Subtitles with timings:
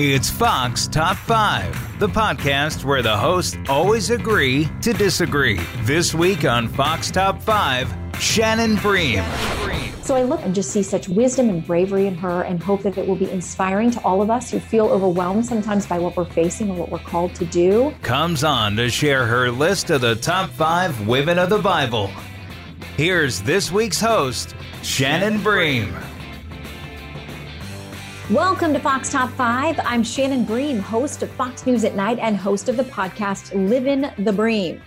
[0.00, 5.58] It's Fox Top 5, the podcast where the hosts always agree to disagree.
[5.80, 9.24] This week on Fox Top 5, Shannon Bream.
[10.02, 12.96] So I look and just see such wisdom and bravery in her and hope that
[12.96, 16.26] it will be inspiring to all of us who feel overwhelmed sometimes by what we're
[16.26, 17.92] facing or what we're called to do.
[18.02, 22.08] Comes on to share her list of the top five women of the Bible.
[22.96, 25.92] Here's this week's host, Shannon Bream.
[28.32, 29.80] Welcome to Fox Top 5.
[29.86, 34.12] I'm Shannon Bream, host of Fox News at Night and host of the podcast Livin'
[34.18, 34.82] the Bream.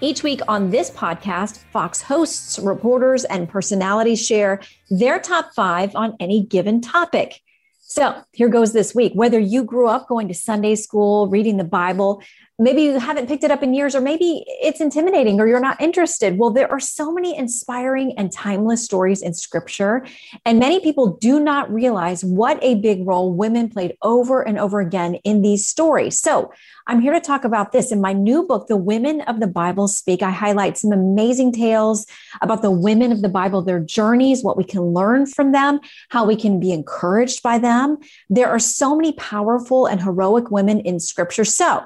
[0.00, 6.16] Each week on this podcast, Fox hosts, reporters, and personalities share their top five on
[6.20, 7.40] any given topic.
[7.80, 9.12] So here goes this week.
[9.16, 12.22] Whether you grew up going to Sunday school, reading the Bible,
[12.58, 15.80] maybe you haven't picked it up in years, or maybe it's intimidating or you're not
[15.80, 16.38] interested.
[16.38, 20.06] Well, there are so many inspiring and timeless stories in scripture.
[20.44, 24.80] And many people do not realize what a big role women played over and over
[24.80, 26.20] again in these stories.
[26.20, 26.52] So
[26.86, 27.90] I'm here to talk about this.
[27.90, 32.06] In my new book, The Women of the Bible Speak, I highlight some amazing tales
[32.42, 35.80] about the women of the Bible, their journeys, what we can learn from them,
[36.10, 37.96] how we can be encouraged by them.
[38.28, 41.44] There are so many powerful and heroic women in scripture.
[41.44, 41.82] So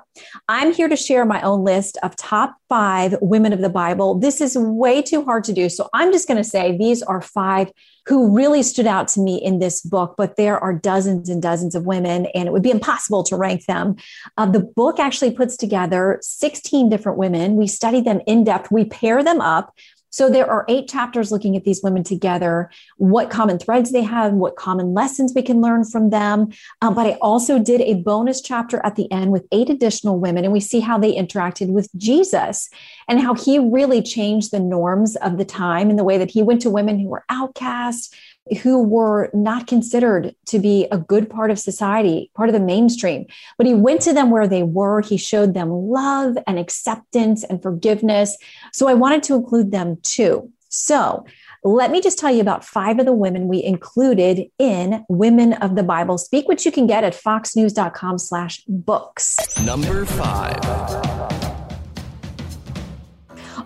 [0.59, 4.19] I'm here to share my own list of top five women of the Bible.
[4.19, 5.69] This is way too hard to do.
[5.69, 7.71] So I'm just going to say these are five
[8.07, 11.77] who really stood out to me in this book, but there are dozens and dozens
[11.77, 13.95] of women, and it would be impossible to rank them.
[14.37, 17.55] Uh, the book actually puts together 16 different women.
[17.55, 19.73] We study them in depth, we pair them up.
[20.11, 24.33] So there are eight chapters looking at these women together, what common threads they have,
[24.33, 26.49] what common lessons we can learn from them.
[26.81, 30.45] Um, but I also did a bonus chapter at the end with eight additional women,
[30.45, 32.71] and we see how they interacted with Jesus
[33.09, 36.43] and how he really changed the norms of the time in the way that he
[36.43, 38.15] went to women who were outcast,
[38.63, 43.27] who were not considered to be a good part of society, part of the mainstream.
[43.57, 45.01] But he went to them where they were.
[45.01, 48.37] He showed them love and acceptance and forgiveness.
[48.73, 50.51] So I wanted to include them too.
[50.69, 51.25] So
[51.65, 55.75] let me just tell you about five of the women we included in Women of
[55.75, 59.37] the Bible Speak, which you can get at foxnews.com slash books.
[59.65, 60.59] Number five.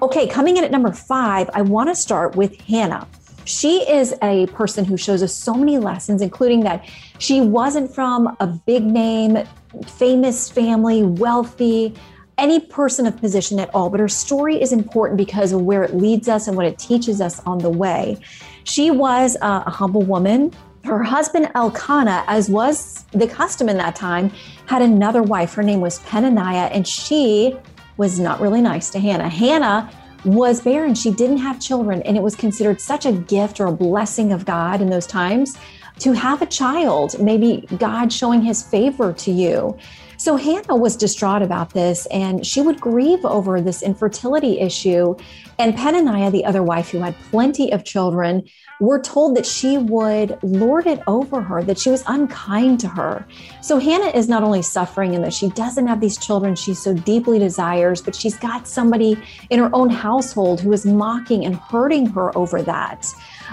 [0.01, 3.07] Okay, coming in at number five, I want to start with Hannah
[3.45, 6.89] she is a person who shows us so many lessons, including that
[7.19, 9.39] she wasn't from a big name,
[9.87, 11.95] famous family, wealthy,
[12.39, 13.91] any person of position at all.
[13.91, 17.21] But her story is important because of where it leads us and what it teaches
[17.21, 18.19] us on the way.
[18.65, 20.53] She was a, a humble woman.
[20.85, 24.31] Her husband Elkanah, as was the custom in that time,
[24.67, 25.55] had another wife.
[25.55, 27.57] Her name was Peninnah, and she
[27.97, 29.29] was not really nice to Hannah.
[29.29, 29.91] Hannah
[30.25, 30.95] was barren.
[30.95, 32.03] She didn't have children.
[32.03, 35.57] And it was considered such a gift or a blessing of God in those times
[35.99, 39.77] to have a child, maybe God showing his favor to you.
[40.17, 45.17] So Hannah was distraught about this and she would grieve over this infertility issue.
[45.59, 48.45] And Peninnah, the other wife who had plenty of children,
[48.83, 53.25] were told that she would lord it over her, that she was unkind to her.
[53.61, 56.93] So Hannah is not only suffering in that she doesn't have these children she so
[56.93, 59.17] deeply desires, but she's got somebody
[59.51, 63.07] in her own household who is mocking and hurting her over that.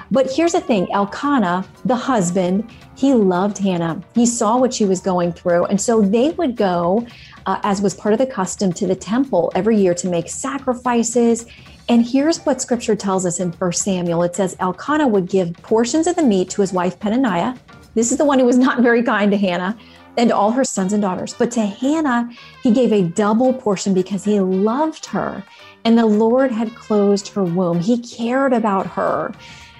[0.09, 4.01] But here's the thing Elkanah, the husband, he loved Hannah.
[4.15, 5.65] He saw what she was going through.
[5.65, 7.05] And so they would go,
[7.45, 11.45] uh, as was part of the custom, to the temple every year to make sacrifices
[11.89, 16.05] and here's what scripture tells us in 1 Samuel it says, Elkanah would give portions
[16.05, 17.57] of the meat to his wife Peninnah.
[17.95, 19.75] This is the one who was not very kind to Hannah
[20.15, 21.33] and all her sons and daughters.
[21.33, 22.29] But to Hannah,
[22.61, 25.43] he gave a double portion because he loved her
[25.83, 27.79] and the Lord had closed her womb.
[27.79, 29.33] He cared about her.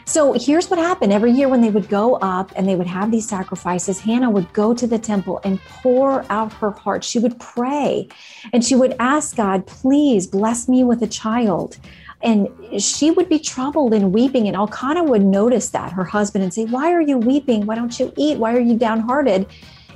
[0.10, 3.12] So here's what happened every year when they would go up and they would have
[3.12, 7.04] these sacrifices, Hannah would go to the temple and pour out her heart.
[7.04, 8.10] She would pray
[8.52, 11.78] and she would ask God, please bless me with a child.
[12.24, 12.50] And
[12.82, 14.48] she would be troubled and weeping.
[14.48, 17.68] And Elkanah would notice that, her husband, and say, Why are you weeping?
[17.68, 18.40] Why don't you eat?
[18.40, 19.46] Why are you downhearted?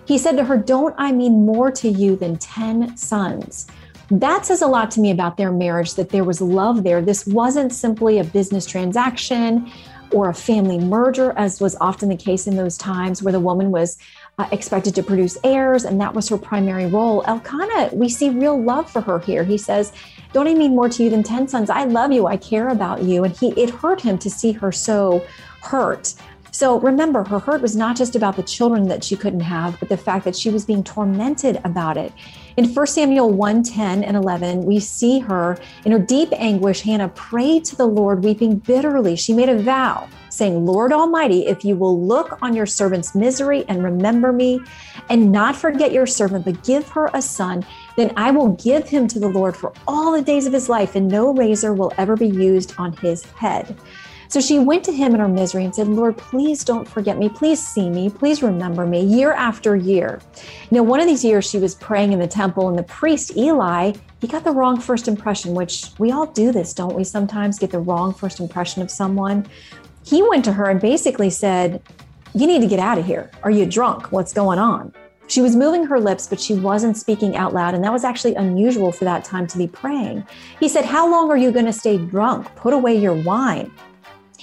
[0.06, 3.66] He said to her, Don't I mean more to you than 10 sons?
[4.12, 7.02] That says a lot to me about their marriage, that there was love there.
[7.02, 9.72] This wasn't simply a business transaction
[10.14, 13.72] or a family merger, as was often the case in those times where the woman
[13.72, 13.98] was
[14.38, 17.24] uh, expected to produce heirs and that was her primary role.
[17.28, 19.44] Elkanah, we see real love for her here.
[19.44, 19.92] He says,
[20.32, 21.70] Don't I mean more to you than 10 sons?
[21.70, 22.28] I love you.
[22.28, 23.24] I care about you.
[23.24, 25.26] And he it hurt him to see her so
[25.62, 26.14] hurt.
[26.52, 29.90] So remember, her hurt was not just about the children that she couldn't have, but
[29.90, 32.14] the fact that she was being tormented about it.
[32.56, 36.82] In 1 Samuel 1 10 and 11, we see her in her deep anguish.
[36.82, 39.16] Hannah prayed to the Lord, weeping bitterly.
[39.16, 43.66] She made a vow, saying, Lord Almighty, if you will look on your servant's misery
[43.68, 44.62] and remember me,
[45.10, 47.66] and not forget your servant, but give her a son,
[47.98, 50.96] then I will give him to the Lord for all the days of his life,
[50.96, 53.76] and no razor will ever be used on his head.
[54.34, 57.30] So she went to him in her misery and said, Lord, please don't forget me.
[57.30, 58.10] Please see me.
[58.10, 60.20] Please remember me year after year.
[60.72, 63.94] Now, one of these years she was praying in the temple, and the priest, Eli,
[64.22, 67.04] he got the wrong first impression, which we all do this, don't we?
[67.04, 69.46] Sometimes get the wrong first impression of someone.
[70.04, 71.84] He went to her and basically said,
[72.34, 73.30] You need to get out of here.
[73.44, 74.12] Are you drunk?
[74.12, 74.96] What's going on?
[75.28, 77.76] She was moving her lips, but she wasn't speaking out loud.
[77.76, 80.26] And that was actually unusual for that time to be praying.
[80.60, 82.48] He said, How long are you going to stay drunk?
[82.56, 83.72] Put away your wine.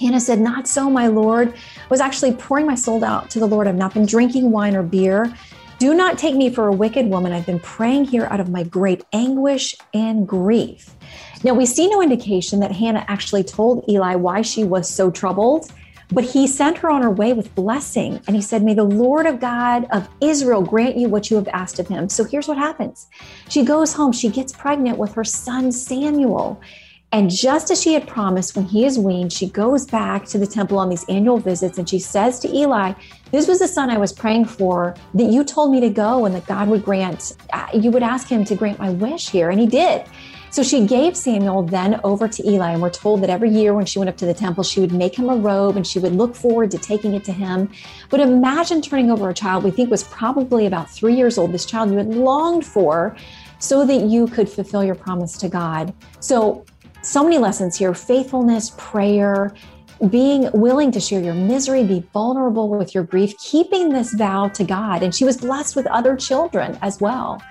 [0.01, 1.53] Hannah said, Not so, my Lord.
[1.53, 3.67] I was actually pouring my soul out to the Lord.
[3.67, 5.31] I've not been drinking wine or beer.
[5.77, 7.31] Do not take me for a wicked woman.
[7.31, 10.95] I've been praying here out of my great anguish and grief.
[11.43, 15.71] Now, we see no indication that Hannah actually told Eli why she was so troubled,
[16.11, 18.21] but he sent her on her way with blessing.
[18.27, 21.47] And he said, May the Lord of God of Israel grant you what you have
[21.49, 22.09] asked of him.
[22.09, 23.07] So here's what happens
[23.49, 26.59] she goes home, she gets pregnant with her son Samuel.
[27.13, 30.47] And just as she had promised, when he is weaned, she goes back to the
[30.47, 32.93] temple on these annual visits and she says to Eli,
[33.31, 36.33] This was the son I was praying for, that you told me to go and
[36.33, 39.49] that God would grant, uh, you would ask him to grant my wish here.
[39.49, 40.05] And he did.
[40.51, 42.71] So she gave Samuel then over to Eli.
[42.71, 44.93] And we're told that every year when she went up to the temple, she would
[44.93, 47.69] make him a robe and she would look forward to taking it to him.
[48.09, 51.65] But imagine turning over a child we think was probably about three years old, this
[51.65, 53.15] child you had longed for
[53.59, 55.93] so that you could fulfill your promise to God.
[56.19, 56.65] So
[57.01, 59.53] so many lessons here faithfulness, prayer,
[60.09, 64.63] being willing to share your misery, be vulnerable with your grief, keeping this vow to
[64.63, 65.03] God.
[65.03, 67.41] And she was blessed with other children as well.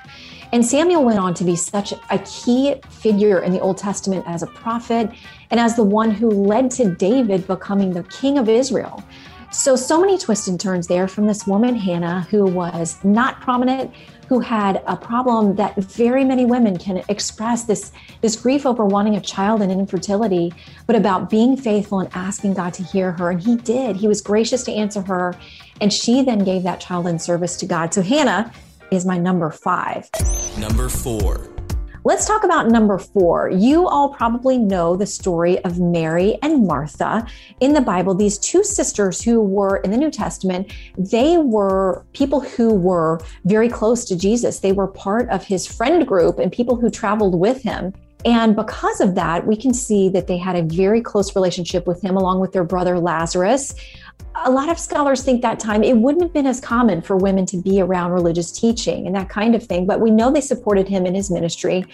[0.52, 4.42] And Samuel went on to be such a key figure in the Old Testament as
[4.42, 5.10] a prophet
[5.50, 9.04] and as the one who led to David becoming the king of Israel.
[9.52, 13.92] So, so many twists and turns there from this woman, Hannah, who was not prominent,
[14.30, 17.90] who had a problem that very many women can express this,
[18.20, 20.54] this grief over wanting a child and infertility,
[20.86, 23.32] but about being faithful and asking God to hear her.
[23.32, 23.96] And he did.
[23.96, 25.34] He was gracious to answer her.
[25.80, 27.92] And she then gave that child in service to God.
[27.92, 28.52] So Hannah
[28.92, 30.08] is my number five.
[30.56, 31.50] Number four.
[32.02, 33.50] Let's talk about number four.
[33.50, 37.26] You all probably know the story of Mary and Martha
[37.60, 38.14] in the Bible.
[38.14, 43.68] These two sisters who were in the New Testament, they were people who were very
[43.68, 44.60] close to Jesus.
[44.60, 47.92] They were part of his friend group and people who traveled with him.
[48.24, 52.02] And because of that, we can see that they had a very close relationship with
[52.02, 53.74] him, along with their brother Lazarus
[54.34, 57.44] a lot of scholars think that time it wouldn't have been as common for women
[57.46, 60.88] to be around religious teaching and that kind of thing, but we know they supported
[60.88, 61.84] him in his ministry.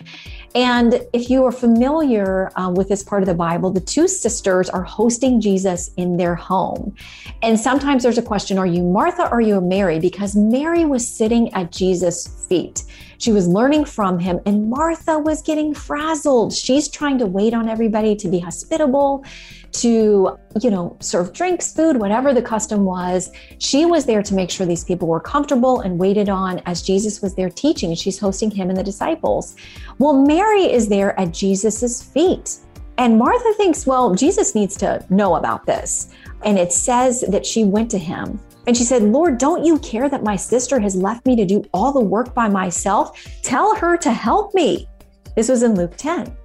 [0.54, 4.68] And if you are familiar um, with this part of the Bible, the two sisters
[4.70, 6.94] are hosting Jesus in their home.
[7.42, 9.98] And sometimes there's a question are you Martha or are you Mary?
[9.98, 12.84] Because Mary was sitting at Jesus' feet.
[13.18, 16.52] She was learning from him, and Martha was getting frazzled.
[16.52, 19.24] She's trying to wait on everybody to be hospitable
[19.72, 23.30] to, you know, serve drinks, food, whatever the custom was.
[23.58, 27.20] She was there to make sure these people were comfortable and waited on as Jesus
[27.20, 27.94] was there teaching.
[27.94, 29.56] She's hosting him and the disciples.
[29.98, 32.58] Well, Mary is there at Jesus's feet.
[32.98, 36.08] And Martha thinks, well, Jesus needs to know about this.
[36.44, 40.08] And it says that she went to him and she said, Lord, don't you care
[40.08, 43.25] that my sister has left me to do all the work by myself?
[43.42, 44.88] Tell her to help me.
[45.37, 46.37] This was in Luke 10.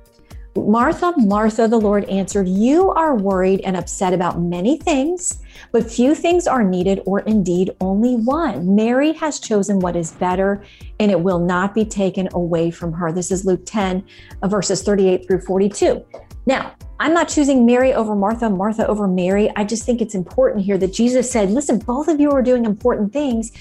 [0.56, 5.40] Martha, Martha, the Lord answered, You are worried and upset about many things,
[5.72, 8.76] but few things are needed, or indeed only one.
[8.76, 10.62] Mary has chosen what is better,
[11.00, 13.14] and it will not be taken away from her.
[13.14, 14.04] This is Luke 10,
[14.42, 16.06] uh, verses 38 through 42.
[16.46, 19.52] Now, I'm not choosing Mary over Martha, Martha over Mary.
[19.56, 22.64] I just think it's important here that Jesus said, listen, both of you are doing
[22.64, 23.52] important things,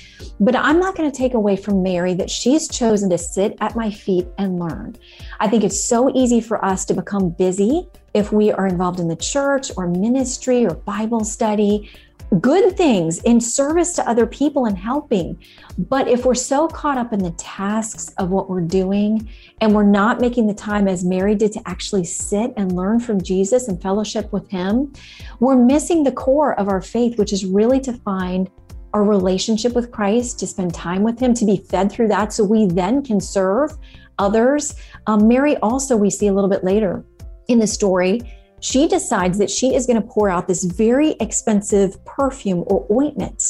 [0.40, 3.74] but I'm not going to take away from Mary that she's chosen to sit at
[3.74, 4.96] my feet and learn.
[5.40, 9.08] I think it's so easy for us to become busy if we are involved in
[9.08, 11.90] the church or ministry or Bible study
[12.38, 15.36] good things in service to other people and helping.
[15.76, 19.28] But if we're so caught up in the tasks of what we're doing
[19.60, 23.20] and we're not making the time as Mary did to actually sit and learn from
[23.20, 24.92] Jesus and fellowship with him,
[25.40, 28.48] we're missing the core of our faith, which is really to find
[28.92, 32.44] our relationship with Christ, to spend time with him, to be fed through that so
[32.44, 33.76] we then can serve
[34.18, 34.74] others.
[35.06, 37.04] Um, Mary also, we see a little bit later
[37.48, 38.20] in the story,
[38.60, 43.42] she decides that she is going to pour out this very expensive perfume or ointment.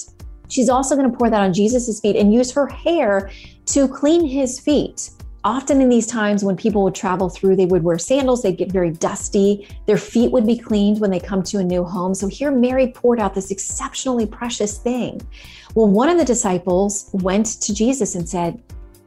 [0.49, 3.31] She's also going to pour that on Jesus' feet and use her hair
[3.67, 5.11] to clean his feet.
[5.43, 8.71] Often in these times when people would travel through, they would wear sandals, they'd get
[8.71, 9.67] very dusty.
[9.87, 12.15] Their feet would be cleaned when they come to a new home.
[12.15, 15.23] So here Mary poured out this exceptionally precious thing.
[15.75, 18.63] Well, one of the disciples went to Jesus and said,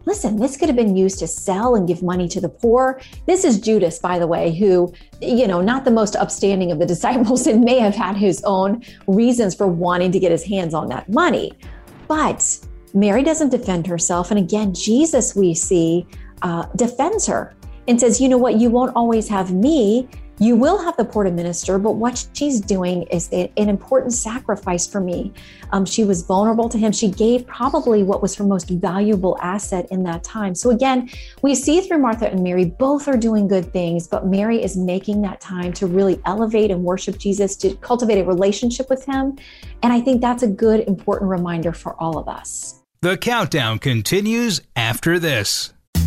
[0.05, 2.99] listen, this could have been used to sell and give money to the poor.
[3.25, 6.85] This is Judas, by the way, who, you know, not the most upstanding of the
[6.93, 10.89] disciples and may have had his own reasons for wanting to get his hands on
[10.89, 11.53] that money.
[12.07, 12.59] But
[12.93, 14.29] Mary doesn't defend herself.
[14.29, 16.05] And again, Jesus, we see,
[16.41, 17.55] uh, defends her
[17.87, 20.07] and says, you know what, you won't always have me.
[20.43, 24.99] You will have the port minister, but what she's doing is an important sacrifice for
[24.99, 25.31] me.
[25.71, 26.91] Um, she was vulnerable to him.
[26.91, 30.53] She gave probably what was her most valuable asset in that time.
[30.53, 31.09] So, again,
[31.43, 35.21] we see through Martha and Mary, both are doing good things, but Mary is making
[35.21, 39.37] that time to really elevate and worship Jesus, to cultivate a relationship with him.
[39.81, 42.81] And I think that's a good, important reminder for all of us.
[43.01, 45.71] The countdown continues after this.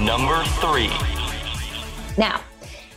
[0.00, 0.90] Number three.
[2.16, 2.40] Now,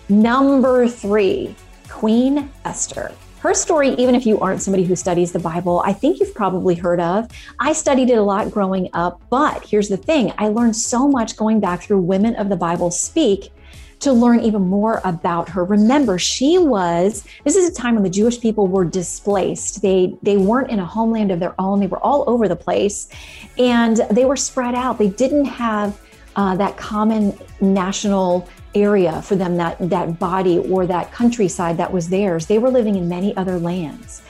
[0.07, 1.55] number three,
[1.89, 3.11] Queen Esther.
[3.39, 6.75] Her story, even if you aren't somebody who studies the Bible, I think you've probably
[6.75, 7.27] heard of.
[7.59, 11.37] I studied it a lot growing up, but here's the thing I learned so much
[11.37, 13.51] going back through Women of the Bible Speak
[14.01, 15.63] to learn even more about her.
[15.63, 19.81] Remember, she was this is a time when the Jewish people were displaced.
[19.81, 21.79] They they weren't in a homeland of their own.
[21.79, 23.09] They were all over the place
[23.57, 24.99] and they were spread out.
[24.99, 25.99] They didn't have
[26.35, 32.09] uh, that common national area for them, that, that body or that countryside that was
[32.09, 32.45] theirs.
[32.45, 34.21] They were living in many other lands.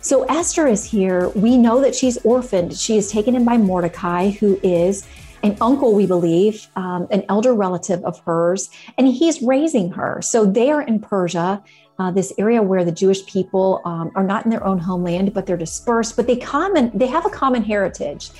[0.00, 1.30] So Esther is here.
[1.30, 2.76] We know that she's orphaned.
[2.76, 5.06] She is taken in by Mordecai, who is
[5.42, 10.20] an uncle, we believe, um, an elder relative of hers, and he's raising her.
[10.22, 11.62] So they are in Persia,
[11.98, 15.46] uh, this area where the Jewish people um, are not in their own homeland, but
[15.46, 16.16] they're dispersed.
[16.16, 18.30] But they common they have a common heritage,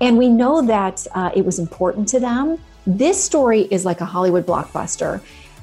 [0.00, 2.58] and we know that uh, it was important to them.
[2.86, 5.20] This story is like a Hollywood blockbuster.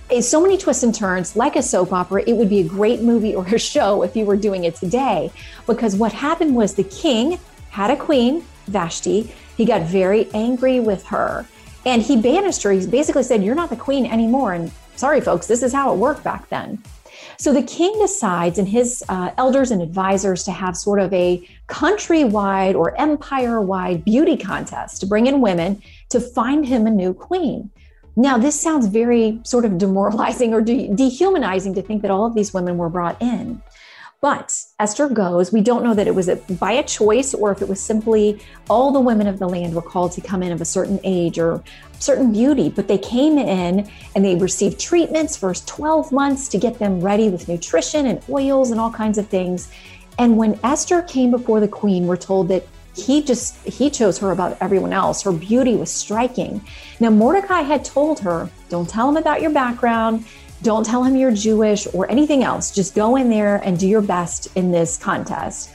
[0.10, 2.24] It's so many twists and turns, like a soap opera.
[2.28, 5.32] It would be a great movie or a show if you were doing it today.
[5.68, 9.32] Because what happened was the king had a queen, Vashti.
[9.58, 11.48] He got very angry with her
[11.86, 12.72] and he banished her.
[12.72, 14.54] He basically said, You're not the queen anymore.
[14.54, 16.82] And sorry, folks, this is how it worked back then.
[17.38, 21.48] So the king decides and his uh, elders and advisors to have sort of a
[21.68, 27.14] countrywide or empire wide beauty contest to bring in women to find him a new
[27.14, 27.72] queen.
[28.16, 32.36] Now, this sounds very sort of demoralizing or de- dehumanizing to think that all of
[32.36, 33.62] these women were brought in.
[34.24, 35.52] But Esther goes.
[35.52, 38.40] We don't know that it was a, by a choice or if it was simply
[38.70, 41.38] all the women of the land were called to come in of a certain age
[41.38, 41.62] or
[42.00, 46.80] certain beauty, but they came in and they received treatments for 12 months to get
[46.80, 49.70] them ready with nutrition and oils and all kinds of things.
[50.18, 52.66] And when Esther came before the queen, we're told that
[52.96, 55.24] he just he chose her about everyone else.
[55.24, 56.64] Her beauty was striking.
[57.02, 60.26] Now Mordecai had told her, "Don't tell him about your background.
[60.64, 62.72] Don't tell him you're Jewish or anything else.
[62.72, 65.72] Just go in there and do your best in this contest.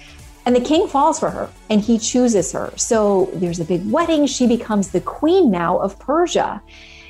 [0.46, 2.72] And the king falls for her and he chooses her.
[2.76, 4.26] So there's a big wedding.
[4.26, 6.62] She becomes the queen now of Persia.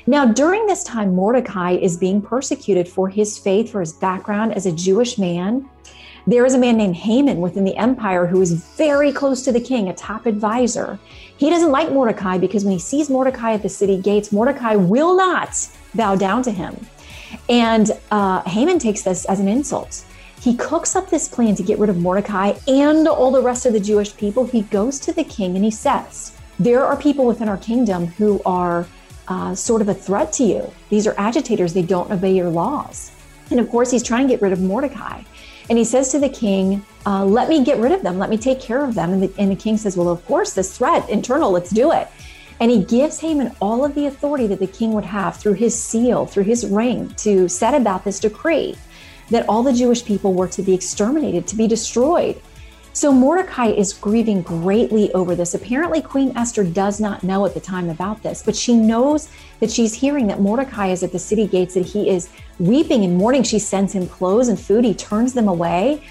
[0.07, 4.65] Now, during this time, Mordecai is being persecuted for his faith, for his background as
[4.65, 5.69] a Jewish man.
[6.27, 9.61] There is a man named Haman within the empire who is very close to the
[9.61, 10.99] king, a top advisor.
[11.37, 15.15] He doesn't like Mordecai because when he sees Mordecai at the city gates, Mordecai will
[15.15, 16.75] not bow down to him.
[17.49, 20.05] And uh, Haman takes this as an insult.
[20.39, 23.73] He cooks up this plan to get rid of Mordecai and all the rest of
[23.73, 24.45] the Jewish people.
[24.45, 28.41] He goes to the king and he says, There are people within our kingdom who
[28.45, 28.87] are
[29.27, 30.71] uh, sort of a threat to you.
[30.89, 33.11] These are agitators, they don't obey your laws.
[33.51, 35.23] And of course, he's trying to get rid of Mordecai.
[35.69, 38.37] And he says to the king, uh, Let me get rid of them, let me
[38.37, 39.11] take care of them.
[39.11, 42.07] And the, and the king says, Well, of course, this threat, internal, let's do it.
[42.59, 45.81] And he gives Haman all of the authority that the king would have through his
[45.81, 48.75] seal, through his ring, to set about this decree
[49.29, 52.41] that all the Jewish people were to be exterminated, to be destroyed.
[52.91, 55.53] So Mordecai is grieving greatly over this.
[55.53, 59.71] Apparently, Queen Esther does not know at the time about this, but she knows that
[59.71, 63.43] she's hearing that Mordecai is at the city gates, that he is weeping and mourning.
[63.43, 66.03] She sends him clothes and food, he turns them away.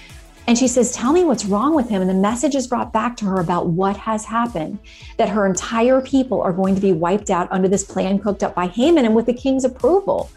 [0.47, 2.01] And she says, Tell me what's wrong with him.
[2.01, 4.79] And the message is brought back to her about what has happened
[5.17, 8.55] that her entire people are going to be wiped out under this plan cooked up
[8.55, 10.29] by Haman and with the king's approval.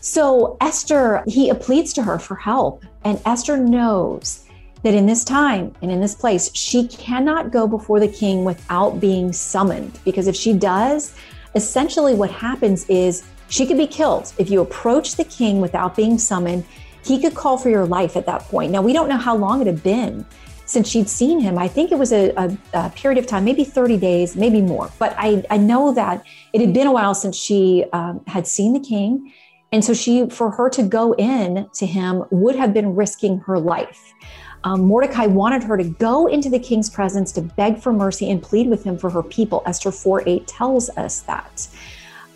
[0.00, 2.84] So Esther, he pleads to her for help.
[3.04, 4.44] And Esther knows
[4.82, 9.00] that in this time and in this place, she cannot go before the king without
[9.00, 9.98] being summoned.
[10.04, 11.16] Because if she does,
[11.54, 14.32] essentially what happens is she could be killed.
[14.36, 16.64] If you approach the king without being summoned,
[17.04, 18.72] he could call for your life at that point.
[18.72, 20.24] Now, we don't know how long it had been
[20.66, 21.58] since she'd seen him.
[21.58, 24.90] I think it was a, a, a, period of time, maybe 30 days, maybe more.
[24.98, 28.72] But I, I know that it had been a while since she um, had seen
[28.72, 29.32] the king.
[29.72, 33.58] And so she, for her to go in to him would have been risking her
[33.58, 34.14] life.
[34.62, 38.42] Um, Mordecai wanted her to go into the king's presence to beg for mercy and
[38.42, 39.62] plead with him for her people.
[39.66, 41.68] Esther 4 8 tells us that.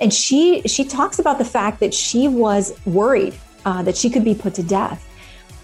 [0.01, 3.35] And she she talks about the fact that she was worried
[3.65, 5.05] uh, that she could be put to death.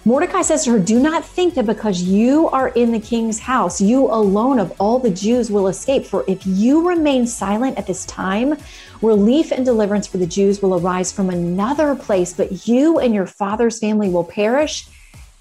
[0.07, 3.81] Mordecai says to her, Do not think that because you are in the king's house,
[3.81, 6.05] you alone of all the Jews will escape.
[6.05, 8.55] For if you remain silent at this time,
[9.01, 13.25] relief and deliverance for the Jews will arise from another place, but you and your
[13.25, 14.87] father's family will perish.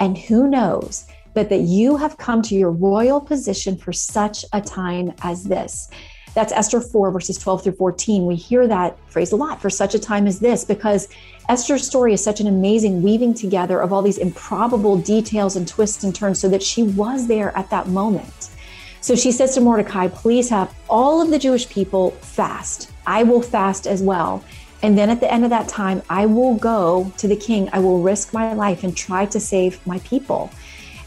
[0.01, 4.61] And who knows but that you have come to your royal position for such a
[4.61, 5.91] time as this.
[6.35, 8.27] That's Esther 4, verses 12 through 14.
[8.27, 11.09] We hear that phrase a lot for such a time as this because
[11.49, 16.03] Esther's story is such an amazing weaving together of all these improbable details and twists
[16.03, 18.51] and turns so that she was there at that moment.
[19.01, 22.91] So she says to Mordecai, Please have all of the Jewish people fast.
[23.07, 24.43] I will fast as well.
[24.83, 27.71] And then at the end of that time, I will go to the king.
[27.73, 30.51] I will risk my life and try to save my people.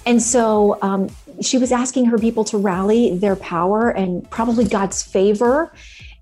[0.08, 1.10] And so um,
[1.42, 5.74] she was asking her people to rally their power and probably God's favor.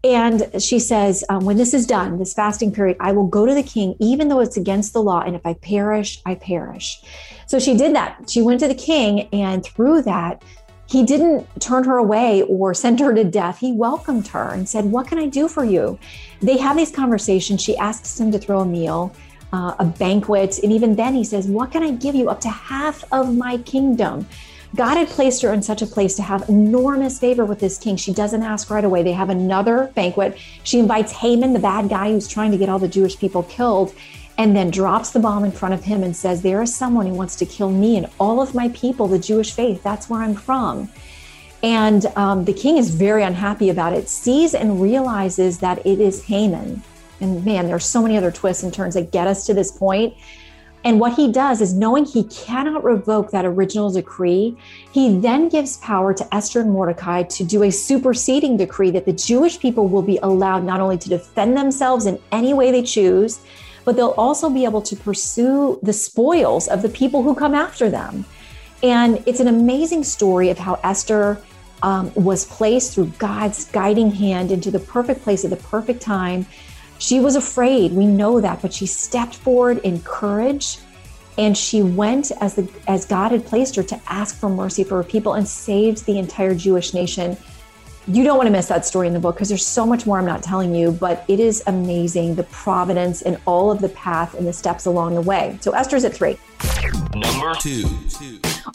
[0.04, 3.54] And she says, um, when this is done, this fasting period, I will go to
[3.54, 5.22] the king, even though it's against the law.
[5.22, 7.00] And if I perish, I perish.
[7.46, 8.28] So she did that.
[8.28, 10.42] She went to the king, and through that,
[10.88, 13.60] he didn't turn her away or send her to death.
[13.60, 16.00] He welcomed her and said, What can I do for you?
[16.42, 17.62] They have these conversations.
[17.62, 19.16] She asks him to throw a meal
[19.56, 20.60] uh, a banquet.
[20.62, 22.30] And even then, he says, What can I give you?
[22.30, 24.28] Up to half of my kingdom.
[24.76, 27.96] God had placed her in such a place to have enormous favor with this king.
[27.96, 29.04] She doesn't ask right away.
[29.04, 30.38] They have another banquet.
[30.64, 33.94] She invites Haman, the bad guy who's trying to get all the Jewish people killed,
[34.38, 37.14] and then drops the bomb in front of him and says, There is someone who
[37.14, 39.82] wants to kill me and all of my people, the Jewish faith.
[39.82, 40.90] That's where I'm from.
[41.64, 46.26] And um, the king is very unhappy about it, sees and realizes that it is
[46.26, 46.84] Haman
[47.22, 50.14] and man, there's so many other twists and turns that get us to this point.
[50.84, 54.56] And what he does is knowing he cannot revoke that original decree,
[54.92, 59.14] he then gives power to Esther and Mordecai to do a superseding decree that the
[59.14, 63.40] Jewish people will be allowed not only to defend themselves in any way they choose,
[63.84, 67.90] but they'll also be able to pursue the spoils of the people who come after
[67.90, 68.24] them.
[68.84, 71.42] And it's an amazing story of how Esther
[71.82, 76.46] um, was placed through God's guiding hand into the perfect place at the perfect time
[76.98, 80.78] she was afraid, we know that, but she stepped forward in courage
[81.38, 84.98] and she went as the as God had placed her to ask for mercy for
[84.98, 87.38] her people and saved the entire Jewish nation.
[88.08, 90.20] You don't want to miss that story in the book because there's so much more
[90.20, 94.36] I'm not telling you, but it is amazing the providence and all of the path
[94.36, 95.58] and the steps along the way.
[95.62, 96.38] So Esther's at three.
[97.16, 97.84] Number two.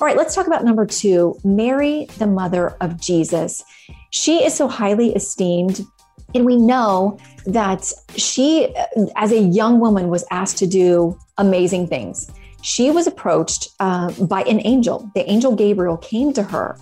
[0.01, 3.65] All right, let's talk about number two Mary, the mother of Jesus.
[4.11, 5.87] She is so highly esteemed
[6.35, 8.75] and we know that she,
[9.17, 12.31] as a young woman, was asked to do amazing things.
[12.63, 15.11] She was approached uh, by an angel.
[15.15, 16.77] The angel Gabriel came to her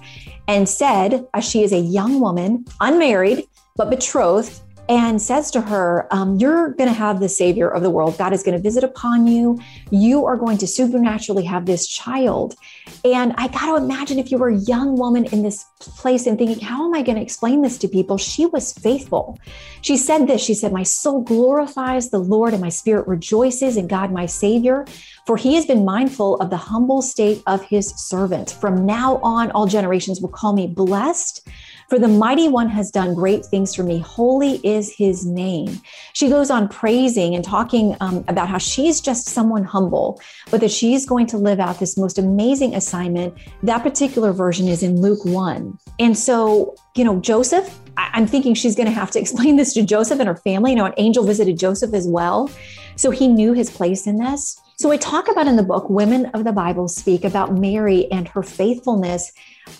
[0.48, 6.06] and said, as she is a young woman, unmarried, but betrothed, and says to her,
[6.10, 8.16] um, You're going to have the Savior of the world.
[8.16, 9.58] God is going to visit upon you.
[9.90, 12.54] You are going to supernaturally have this child.
[13.04, 16.38] And I got to imagine if you were a young woman in this place and
[16.38, 18.16] thinking, How am I going to explain this to people?
[18.16, 19.38] She was faithful.
[19.82, 23.88] She said this She said, My soul glorifies the Lord, and my spirit rejoices in
[23.88, 24.86] God, my Savior.
[25.26, 28.52] For he has been mindful of the humble state of his servant.
[28.52, 31.46] From now on, all generations will call me blessed.
[31.88, 33.98] For the mighty one has done great things for me.
[33.98, 35.80] Holy is his name.
[36.12, 40.20] She goes on praising and talking um, about how she's just someone humble,
[40.50, 43.38] but that she's going to live out this most amazing assignment.
[43.62, 45.78] That particular version is in Luke 1.
[45.98, 49.82] And so, you know, Joseph, I'm thinking she's going to have to explain this to
[49.82, 50.72] Joseph and her family.
[50.72, 52.50] You know, an angel visited Joseph as well.
[52.96, 54.60] So he knew his place in this.
[54.80, 58.28] So, I talk about in the book, women of the Bible speak about Mary and
[58.28, 59.32] her faithfulness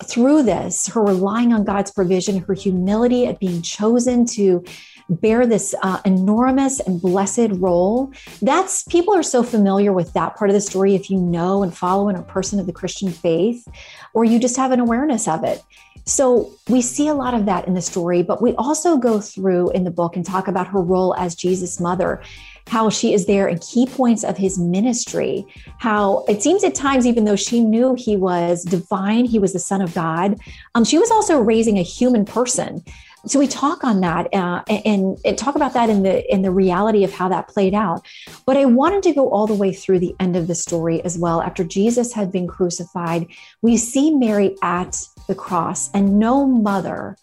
[0.05, 4.65] through this, her relying on God's provision, her humility at being chosen to
[5.09, 8.13] bear this uh, enormous and blessed role.
[8.43, 11.73] That's people are so familiar with that part of the story if you know and
[11.73, 13.69] follow and a person of the Christian faith,
[14.15, 15.63] or you just have an awareness of it.
[16.07, 19.71] So we see a lot of that in the story, but we also go through
[19.73, 22.23] in the book and talk about her role as Jesus' mother
[22.69, 25.47] how she is there in key points of his ministry.
[25.79, 29.59] How it seems at times, even though she knew he was divine, he was the
[29.59, 30.39] Son of God,
[30.75, 32.85] um, she was also raising a human person.
[33.27, 36.53] So we talk on that uh, and, and talk about that in the in the
[36.53, 38.07] reality of how that played out.
[38.47, 41.19] But I wanted to go all the way through the end of the story as
[41.19, 41.43] well.
[41.43, 43.27] After Jesus had been crucified,
[43.61, 47.17] we see Mary at the cross, and no mother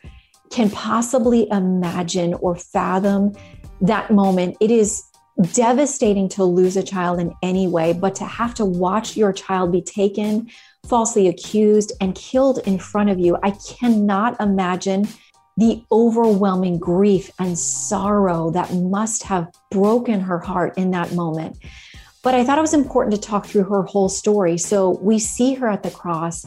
[0.51, 3.33] can possibly imagine or fathom
[3.81, 4.57] that moment.
[4.59, 5.03] It is
[5.51, 9.71] devastating to lose a child in any way, but to have to watch your child
[9.71, 10.49] be taken,
[10.87, 15.07] falsely accused, and killed in front of you, I cannot imagine
[15.57, 21.57] the overwhelming grief and sorrow that must have broken her heart in that moment.
[22.23, 24.57] But I thought it was important to talk through her whole story.
[24.57, 26.45] So we see her at the cross.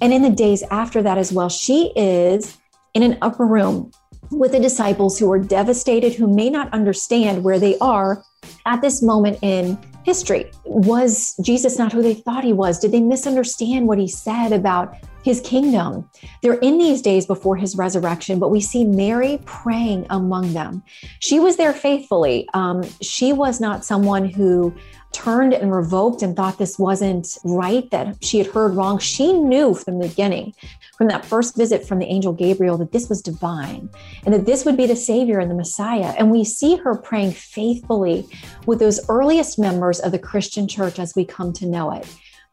[0.00, 2.58] And in the days after that as well, she is
[2.92, 3.90] in an upper room
[4.38, 8.22] with the disciples who are devastated, who may not understand where they are
[8.66, 10.50] at this moment in history.
[10.64, 12.78] Was Jesus not who they thought he was?
[12.78, 14.94] Did they misunderstand what he said about
[15.24, 16.08] his kingdom?
[16.42, 20.82] They're in these days before his resurrection, but we see Mary praying among them.
[21.18, 22.48] She was there faithfully.
[22.54, 24.74] Um, she was not someone who
[25.14, 28.98] turned and revoked and thought this wasn't right, that she had heard wrong.
[28.98, 30.52] She knew from the beginning,
[30.98, 33.88] from that first visit from the angel Gabriel, that this was divine
[34.24, 36.14] and that this would be the Savior and the Messiah.
[36.18, 38.26] And we see her praying faithfully
[38.66, 42.06] with those earliest members of the Christian church as we come to know it.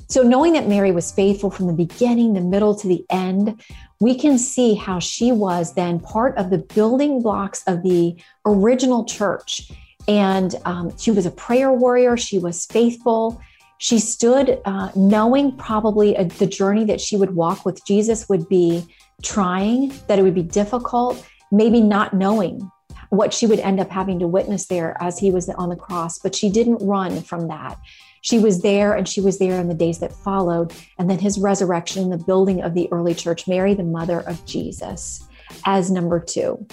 [0.08, 3.64] So, knowing that Mary was faithful from the beginning, the middle to the end,
[4.00, 9.06] we can see how she was then part of the building blocks of the original
[9.06, 9.72] church
[10.08, 12.18] and um, she was a prayer warrior.
[12.18, 13.42] She was faithful.
[13.78, 18.48] She stood uh, knowing probably a, the journey that she would walk with Jesus would
[18.48, 18.86] be
[19.24, 22.72] trying, that it would be difficult, maybe not knowing
[23.10, 26.20] what she would end up having to witness there as he was on the cross.
[26.20, 27.78] But she didn't run from that.
[28.22, 30.74] She was there and she was there in the days that followed.
[31.00, 35.24] And then his resurrection, the building of the early church, Mary, the mother of Jesus,
[35.66, 36.66] as number two.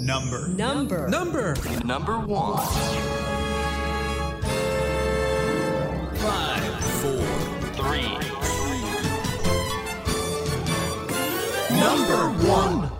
[0.00, 0.48] Number.
[0.48, 1.08] Number.
[1.08, 1.54] Number.
[1.84, 2.58] Number one.
[6.16, 6.84] Five.
[7.00, 7.22] Four.
[7.74, 8.10] Three.
[11.78, 12.90] Number one.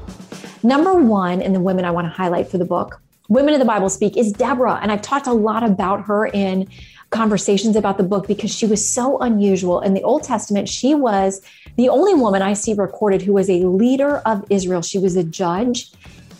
[0.62, 3.66] Number one, and the women I want to highlight for the book, Women of the
[3.66, 4.78] Bible Speak, is Deborah.
[4.80, 6.68] And I've talked a lot about her in
[7.10, 9.80] conversations about the book because she was so unusual.
[9.80, 11.42] In the Old Testament, she was
[11.76, 14.82] the only woman I see recorded who was a leader of Israel.
[14.82, 15.90] She was a judge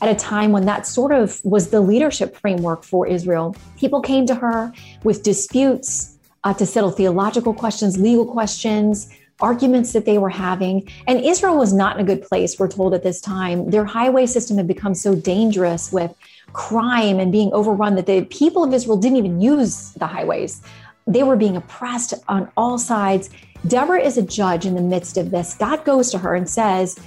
[0.00, 3.54] at a time when that sort of was the leadership framework for Israel.
[3.76, 10.04] People came to her with disputes uh, to settle theological questions, legal questions, arguments that
[10.04, 10.88] they were having.
[11.06, 13.70] And Israel was not in a good place, we're told at this time.
[13.70, 16.14] Their highway system had become so dangerous with
[16.52, 20.62] crime and being overrun that the people of Israel didn't even use the highways.
[21.06, 23.30] They were being oppressed on all sides.
[23.66, 25.54] Deborah is a judge in the midst of this.
[25.54, 26.98] God goes to her and says,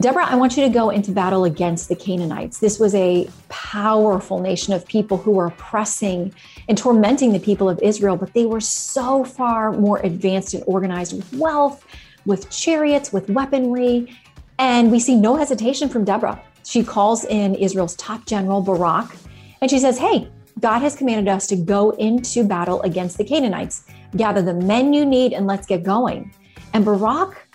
[0.00, 2.60] Deborah, I want you to go into battle against the Canaanites.
[2.60, 6.32] This was a powerful nation of people who were oppressing
[6.68, 11.16] and tormenting the people of Israel, but they were so far more advanced and organized
[11.16, 11.84] with wealth,
[12.26, 14.16] with chariots, with weaponry.
[14.60, 16.40] And we see no hesitation from Deborah.
[16.68, 19.16] She calls in Israel's top general, Barak,
[19.62, 20.28] and she says, Hey,
[20.60, 23.84] God has commanded us to go into battle against the Canaanites.
[24.18, 26.30] Gather the men you need and let's get going.
[26.74, 27.48] And Barak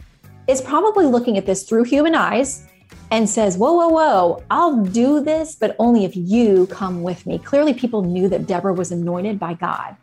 [0.48, 2.66] is probably looking at this through human eyes
[3.12, 7.38] and says, Whoa, whoa, whoa, I'll do this, but only if you come with me.
[7.38, 9.96] Clearly, people knew that Deborah was anointed by God.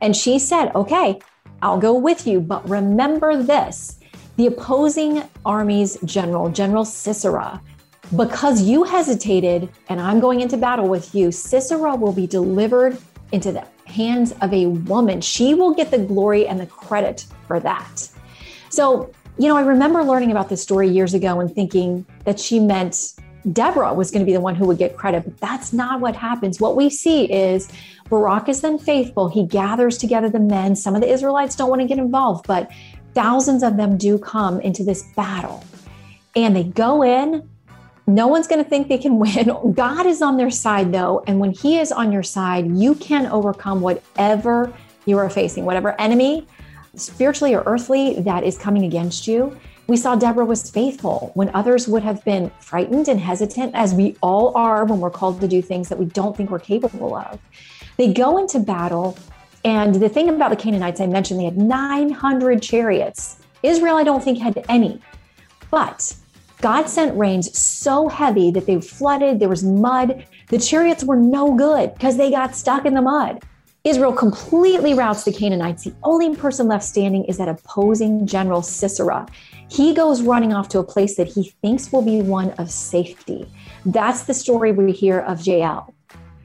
[0.00, 1.20] And she said, Okay,
[1.60, 3.98] I'll go with you, but remember this
[4.36, 7.60] the opposing army's general, General Sisera,
[8.16, 12.98] because you hesitated and I'm going into battle with you, Sisera will be delivered
[13.32, 15.20] into the hands of a woman.
[15.20, 18.08] She will get the glory and the credit for that.
[18.70, 22.60] So you know, I remember learning about this story years ago and thinking that she
[22.60, 23.14] meant
[23.52, 26.14] Deborah was going to be the one who would get credit, but that's not what
[26.14, 26.60] happens.
[26.60, 27.68] What we see is
[28.08, 29.28] Barak is then faithful.
[29.28, 30.76] He gathers together the men.
[30.76, 32.70] Some of the Israelites don't want to get involved, but
[33.14, 35.64] thousands of them do come into this battle.
[36.36, 37.48] And they go in.
[38.06, 39.72] No one's going to think they can win.
[39.74, 41.24] God is on their side, though.
[41.26, 44.72] And when He is on your side, you can overcome whatever
[45.06, 46.46] you are facing, whatever enemy,
[46.94, 49.56] spiritually or earthly, that is coming against you.
[49.86, 54.16] We saw Deborah was faithful when others would have been frightened and hesitant, as we
[54.22, 57.38] all are when we're called to do things that we don't think we're capable of.
[57.96, 59.16] They go into battle.
[59.64, 63.38] And the thing about the Canaanites, I mentioned they had 900 chariots.
[63.62, 65.00] Israel, I don't think, had any.
[65.70, 66.14] But
[66.64, 70.24] God sent rains so heavy that they flooded, there was mud.
[70.48, 73.42] The chariots were no good because they got stuck in the mud.
[73.84, 75.84] Israel completely routs the Canaanites.
[75.84, 79.26] The only person left standing is that opposing general Sisera.
[79.68, 83.46] He goes running off to a place that he thinks will be one of safety.
[83.84, 85.93] That's the story we hear of Jael.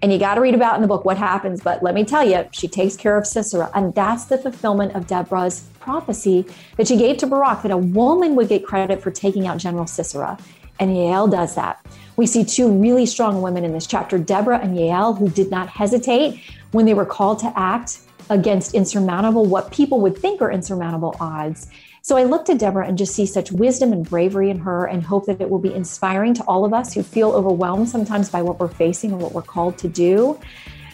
[0.01, 1.61] And you got to read about in the book what happens.
[1.61, 3.69] But let me tell you, she takes care of Sisera.
[3.75, 6.45] And that's the fulfillment of Deborah's prophecy
[6.77, 9.87] that she gave to Barak that a woman would get credit for taking out General
[9.87, 10.37] Sisera.
[10.79, 11.85] And Yael does that.
[12.15, 15.67] We see two really strong women in this chapter, Deborah and Yael, who did not
[15.67, 21.15] hesitate when they were called to act against insurmountable, what people would think are insurmountable
[21.19, 21.67] odds.
[22.01, 25.03] So I look to Deborah and just see such wisdom and bravery in her and
[25.03, 28.41] hope that it will be inspiring to all of us who feel overwhelmed sometimes by
[28.41, 30.39] what we're facing or what we're called to do.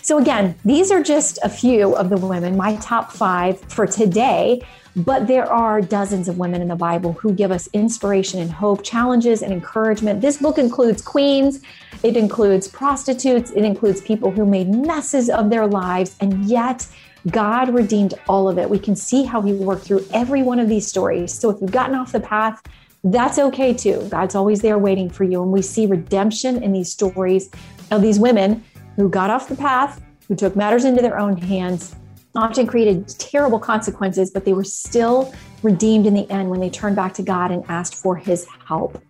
[0.02, 4.62] So, again, these are just a few of the women, my top five for today.
[4.96, 8.82] But there are dozens of women in the Bible who give us inspiration and hope,
[8.82, 10.22] challenges and encouragement.
[10.22, 11.62] This book includes queens,
[12.02, 16.88] it includes prostitutes, it includes people who made messes of their lives, and yet
[17.30, 18.70] God redeemed all of it.
[18.70, 21.34] We can see how He worked through every one of these stories.
[21.34, 22.62] So if you've gotten off the path,
[23.04, 24.08] that's okay too.
[24.10, 25.42] God's always there waiting for you.
[25.42, 27.50] And we see redemption in these stories
[27.92, 28.64] of these women
[28.96, 31.96] who got off the path, who took matters into their own hands,
[32.36, 35.34] often created terrible consequences, but they were still
[35.64, 39.02] redeemed in the end when they turned back to God and asked for his help.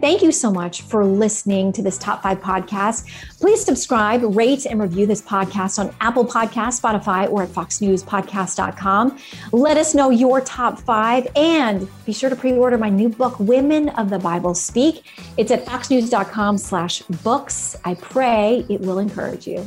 [0.00, 3.06] Thank you so much for listening to this Top 5 podcast.
[3.40, 9.18] Please subscribe, rate, and review this podcast on Apple Podcast, Spotify, or at foxnewspodcast.com.
[9.52, 13.88] Let us know your top five and be sure to pre-order my new book, Women
[13.90, 15.04] of the Bible Speak.
[15.36, 17.76] It's at foxnews.com slash books.
[17.84, 19.66] I pray it will encourage you.